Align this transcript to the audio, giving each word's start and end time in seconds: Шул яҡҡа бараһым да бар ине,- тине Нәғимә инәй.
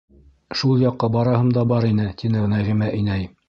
Шул 0.61 0.81
яҡҡа 0.83 1.11
бараһым 1.17 1.53
да 1.59 1.67
бар 1.75 1.89
ине,- 1.93 2.09
тине 2.23 2.45
Нәғимә 2.59 2.93
инәй. 3.03 3.35